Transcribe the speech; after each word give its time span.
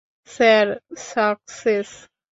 Sir, 0.29 0.67
success. 1.07 1.89